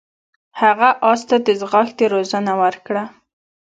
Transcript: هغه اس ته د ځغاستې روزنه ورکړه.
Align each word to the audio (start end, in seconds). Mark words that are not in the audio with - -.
هغه 0.61 0.89
اس 1.11 1.21
ته 1.29 1.37
د 1.45 1.47
ځغاستې 1.61 2.05
روزنه 2.13 2.53
ورکړه. 2.61 3.03